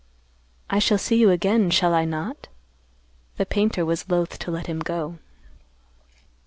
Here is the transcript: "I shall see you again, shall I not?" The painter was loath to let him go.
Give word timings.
"I 0.67 0.79
shall 0.79 0.97
see 0.97 1.17
you 1.17 1.29
again, 1.29 1.69
shall 1.69 1.93
I 1.93 2.05
not?" 2.05 2.47
The 3.37 3.45
painter 3.45 3.85
was 3.85 4.09
loath 4.09 4.39
to 4.39 4.49
let 4.49 4.65
him 4.65 4.79
go. 4.79 5.19